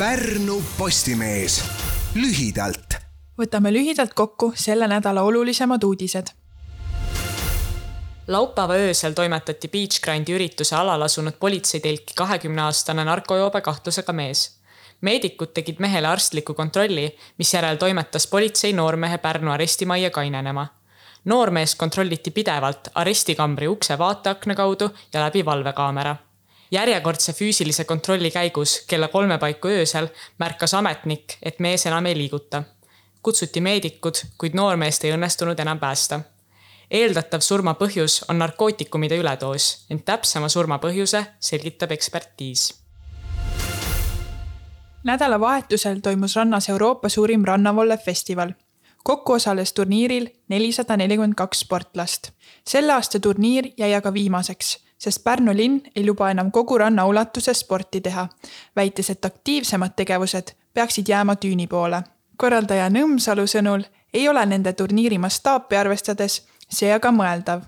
[0.00, 1.58] Pärnu Postimees
[2.14, 2.94] lühidalt.
[3.36, 6.26] võtame lühidalt kokku selle nädala olulisemad uudised.
[8.26, 14.60] laupäeva öösel toimetati Beachgrindi ürituse alal asunud politseitelki kahekümneaastane narkojoobe kahtlusega mees.
[15.00, 20.66] meedikud tegid mehele arstliku kontrolli, misjärel toimetas politsei noormehe Pärnu arestimajja kainenema
[21.24, 26.16] noormeest kontrolliti pidevalt arestikambri ukse vaateakna kaudu ja läbi valvekaamera
[26.70, 30.08] järjekordse füüsilise kontrolli käigus kella kolme paiku öösel
[30.38, 32.62] märkas ametnik, et mees enam ei liiguta.
[33.22, 36.20] kutsuti meedikud, kuid noormeest ei õnnestunud enam päästa.
[36.90, 42.80] eeldatav surma põhjus on narkootikumide üledoos, ent täpsema surma põhjuse selgitab ekspertiis
[45.04, 48.52] nädalavahetusel toimus rannas Euroopa suurim rannavolle festival.
[49.04, 52.30] kokku osales turniiril nelisada nelikümmend kaks sportlast.
[52.66, 57.60] selle aasta turniir jäi aga viimaseks sest Pärnu linn ei luba enam kogu ranna ulatuses
[57.64, 58.28] sporti teha,
[58.76, 62.02] väites, et aktiivsemad tegevused peaksid jääma tüüni poole.
[62.36, 63.84] korraldaja Nõmsalu sõnul
[64.14, 67.62] ei ole nende turniiri mastaapi arvestades see aga mõeldav.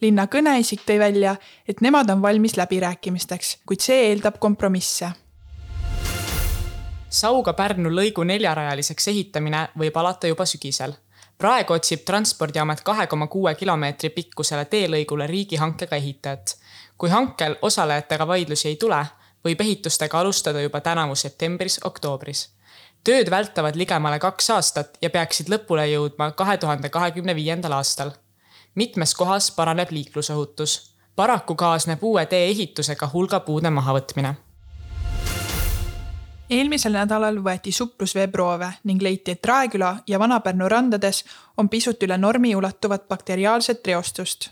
[0.00, 1.36] linna kõneisik tõi välja,
[1.68, 5.12] et nemad on valmis läbirääkimisteks, kuid see eeldab kompromisse
[7.10, 10.92] Sauga-Pärnu lõigu neljarajaliseks ehitamine võib alata juba sügisel.
[11.40, 16.56] Praegu otsib Transpordiamet kahe koma kuue kilomeetri pikkusele teelõigule riigihankega ehitajat
[17.00, 18.98] kui hankel osalejatega vaidlusi ei tule,
[19.44, 22.48] võib ehitustega alustada juba tänavu septembris-oktoobris.
[23.04, 28.10] tööd vältavad ligemale kaks aastat ja peaksid lõpule jõudma kahe tuhande kahekümne viiendal aastal.
[28.74, 30.94] mitmes kohas paraneb liiklusohutus.
[31.16, 34.34] paraku kaasneb uue tee ehitusega hulga puude mahavõtmine
[36.50, 41.24] eelmisel nädalal võeti suplusveeproove ning leiti, et Raeküla ja Vana-Pärnu randades
[41.56, 44.50] on pisut üle normi ulatuvat bakteriaalset reostust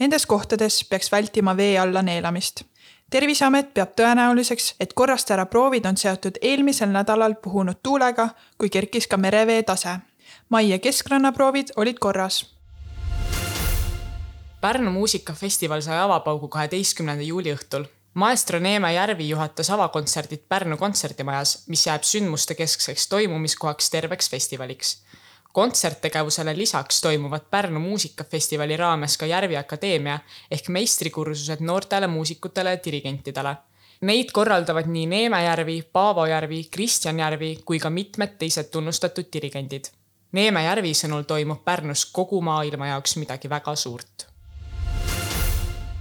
[0.00, 2.62] Nendes kohtades peaks vältima vee alla neelamist.
[3.10, 9.16] terviseamet peab tõenäoliseks, et korrastaja proovid on seotud eelmisel nädalal puhunud tuulega, kui kerkis ka
[9.16, 9.98] merevee tase.
[10.48, 12.54] mai ja keskrannaproovid olid korras.
[14.60, 17.84] Pärnu muusikafestival sai avapaugu kaheteistkümnenda juuli õhtul.
[18.14, 24.98] Maestro Neeme Järvi juhatas avakontserdid Pärnu kontserdimajas, mis jääb sündmuste keskseks toimumiskohaks terveks festivaliks
[25.54, 30.18] kontserttegevusele lisaks toimuvad Pärnu muusikafestivali raames ka Järvi Akadeemia
[30.50, 33.54] ehk meistrikursused noortele muusikutele ja dirigentidele.
[34.00, 39.92] Neid korraldavad nii Neeme Järvi, Paavo Järvi, Kristjan Järvi kui ka mitmed teised tunnustatud dirigendid.
[40.32, 44.26] Neeme Järvi sõnul toimub Pärnus kogu maailma jaoks midagi väga suurt.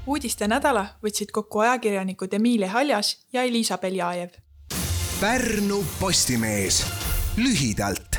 [0.06, 4.30] Uudiste nädala võtsid kokku ajakirjanikud Emilia Haljas ja Elisa Beljajev.
[5.22, 6.84] Pärnu Postimees
[7.38, 8.12] lühidalt